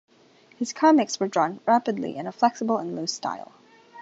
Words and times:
His 0.57 0.73
comics 0.73 1.19
were 1.19 1.27
drawn 1.27 1.59
rapidly 1.67 2.15
in 2.15 2.25
a 2.25 2.31
"flexible 2.31 2.79
and 2.79 2.95
loose" 2.95 3.13
style. 3.13 3.51